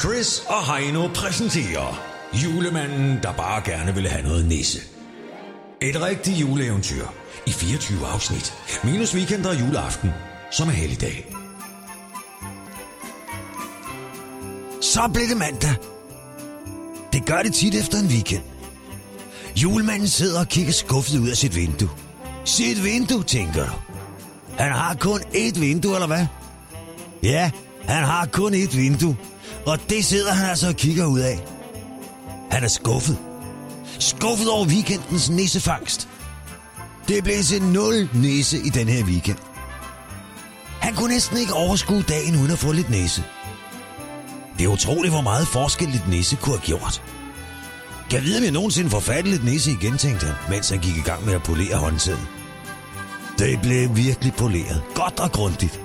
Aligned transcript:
Chris 0.00 0.42
og 0.48 0.76
Heino 0.76 1.08
præsenterer 1.14 2.02
Julemanden, 2.44 3.18
der 3.22 3.32
bare 3.32 3.62
gerne 3.64 3.94
ville 3.94 4.08
have 4.08 4.22
noget 4.22 4.46
nisse. 4.46 4.78
Et 5.82 6.02
rigtigt 6.02 6.40
juleeventyr 6.40 7.06
i 7.46 7.50
24 7.50 8.06
afsnit. 8.06 8.54
Minus 8.84 9.14
weekend 9.14 9.46
og 9.46 9.60
juleaften, 9.60 10.10
som 10.50 10.68
er 10.68 10.72
helligdag. 10.72 11.34
Så 14.80 15.10
blev 15.14 15.28
det 15.28 15.36
mandag. 15.36 15.74
Det 17.12 17.26
gør 17.26 17.42
det 17.42 17.54
tit 17.54 17.74
efter 17.74 17.98
en 17.98 18.06
weekend. 18.06 18.42
Julemanden 19.56 20.08
sidder 20.08 20.40
og 20.40 20.48
kigger 20.48 20.72
skuffet 20.72 21.18
ud 21.18 21.28
af 21.28 21.36
sit 21.36 21.56
vindue. 21.56 21.90
Sit 22.44 22.84
vindue, 22.84 23.22
tænker 23.22 23.66
du. 23.66 23.72
Han 24.58 24.72
har 24.72 24.94
kun 24.94 25.20
ét 25.20 25.60
vindue, 25.60 25.94
eller 25.94 26.06
hvad? 26.06 26.26
Ja, 27.22 27.50
han 27.84 28.04
har 28.04 28.26
kun 28.26 28.54
ét 28.54 28.76
vindue. 28.76 29.16
Og 29.66 29.78
det 29.90 30.04
sidder 30.04 30.32
han 30.32 30.50
altså 30.50 30.68
og 30.68 30.74
kigger 30.74 31.06
ud 31.06 31.20
af. 31.20 31.44
Han 32.50 32.64
er 32.64 32.68
skuffet. 32.68 33.18
Skuffet 33.98 34.50
over 34.50 34.66
weekendens 34.66 35.30
nissefangst. 35.30 36.08
Det 37.08 37.24
blev 37.24 37.42
til 37.42 37.62
nul 37.62 38.08
nisse 38.14 38.58
i 38.58 38.68
den 38.68 38.88
her 38.88 39.04
weekend. 39.04 39.38
Han 40.80 40.94
kunne 40.94 41.12
næsten 41.12 41.38
ikke 41.38 41.54
overskue 41.54 42.04
dagen 42.08 42.36
uden 42.36 42.50
at 42.50 42.58
få 42.58 42.72
lidt 42.72 42.90
næse. 42.90 43.24
Det 44.58 44.64
er 44.64 44.68
utroligt, 44.68 45.12
hvor 45.12 45.20
meget 45.20 45.48
forskel 45.48 45.88
lidt 45.88 46.08
nisse 46.08 46.36
kunne 46.36 46.58
have 46.58 46.66
gjort. 46.66 47.02
Kan 48.10 48.22
vide, 48.22 48.38
om 48.38 48.44
jeg 48.44 48.52
nogensinde 48.52 48.90
får 48.90 49.00
fat 49.00 49.26
i 49.26 49.30
lidt 49.30 49.44
nisse 49.44 49.70
igen, 49.70 49.98
tænkte 49.98 50.26
han, 50.26 50.34
mens 50.50 50.70
han 50.70 50.78
gik 50.78 50.96
i 50.96 51.00
gang 51.00 51.26
med 51.26 51.34
at 51.34 51.42
polere 51.42 51.76
håndtaget. 51.76 52.26
Det 53.38 53.60
blev 53.62 53.96
virkelig 53.96 54.34
poleret, 54.34 54.82
godt 54.94 55.20
og 55.20 55.32
grundigt. 55.32 55.80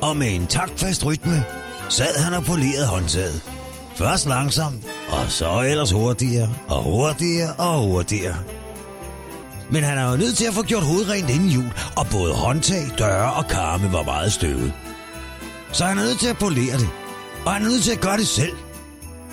Og 0.00 0.16
med 0.16 0.34
en 0.34 0.46
taktfast 0.46 1.06
rytme 1.06 1.44
sad 1.92 2.18
han 2.18 2.34
og 2.34 2.44
polerede 2.44 2.86
håndtaget. 2.86 3.42
Først 3.96 4.26
langsomt, 4.26 4.84
og 5.08 5.30
så 5.30 5.60
ellers 5.60 5.92
hurtigere, 5.92 6.54
og 6.68 6.82
hurtigere 6.82 7.52
og 7.52 7.78
hurtigere. 7.78 8.36
Men 9.70 9.84
han 9.84 9.98
er 9.98 10.10
jo 10.10 10.16
nødt 10.16 10.36
til 10.36 10.44
at 10.44 10.54
få 10.54 10.62
gjort 10.62 10.82
hovedrent 10.82 11.30
inden 11.30 11.48
jul, 11.48 11.72
og 11.96 12.06
både 12.10 12.34
håndtag, 12.34 12.84
døre 12.98 13.32
og 13.32 13.48
karme 13.48 13.92
var 13.92 14.02
meget 14.02 14.32
støvet. 14.32 14.72
Så 15.72 15.84
han 15.84 15.98
er 15.98 16.02
nødt 16.02 16.20
til 16.20 16.28
at 16.28 16.38
polere 16.38 16.78
det, 16.78 16.88
og 17.44 17.52
han 17.52 17.62
er 17.62 17.68
nødt 17.68 17.82
til 17.82 17.92
at 17.92 18.00
gøre 18.00 18.16
det 18.16 18.28
selv, 18.28 18.56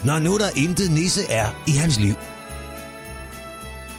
når 0.04 0.20
nu 0.20 0.38
der 0.38 0.50
intet 0.56 0.92
nisse 0.92 1.22
er 1.30 1.48
i 1.68 1.72
hans 1.72 2.00
liv. 2.00 2.16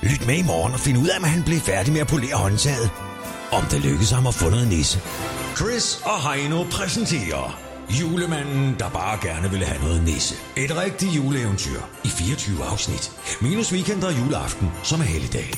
Lyt 0.02 0.26
med 0.26 0.38
i 0.38 0.42
morgen 0.42 0.72
og 0.72 0.80
find 0.80 0.98
ud 0.98 1.08
af, 1.08 1.16
om 1.18 1.24
han 1.24 1.42
blev 1.42 1.60
færdig 1.60 1.92
med 1.92 2.00
at 2.00 2.06
polere 2.06 2.34
håndtaget. 2.34 2.90
Om 3.52 3.64
det 3.70 3.80
lykkes 3.80 4.10
ham 4.10 4.26
at 4.26 4.34
få 4.34 4.50
noget 4.50 4.68
nisse. 4.68 5.00
Chris 5.56 6.00
og 6.04 6.32
Heino 6.32 6.64
præsenterer 6.70 7.69
Julemanden, 7.98 8.76
der 8.78 8.90
bare 8.90 9.18
gerne 9.28 9.50
ville 9.50 9.66
have 9.66 9.82
noget 9.82 10.02
nisse. 10.04 10.34
Et 10.56 10.76
rigtigt 10.76 11.12
juleeventyr 11.16 11.80
i 12.04 12.08
24 12.08 12.64
afsnit. 12.64 13.12
Minus 13.40 13.72
weekend 13.72 14.04
og 14.04 14.12
juleaften, 14.18 14.70
som 14.82 15.00
er 15.00 15.04
helligdag. 15.04 15.50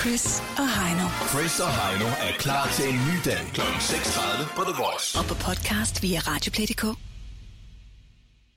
Chris 0.00 0.42
og 0.58 0.68
Heino. 0.76 1.06
Chris 1.28 1.60
og 1.60 1.70
Heino 1.78 2.06
er 2.06 2.32
klar 2.38 2.68
til 2.76 2.88
en 2.88 2.94
ny 2.94 3.16
dag 3.24 3.50
kl. 3.54 3.60
6.30 3.60 4.56
på 4.56 4.62
The 4.62 4.82
Voice. 4.82 5.18
Og 5.18 5.24
på 5.24 5.34
podcast 5.34 6.02
via 6.02 6.20
Radioplay.dk. 6.20 7.09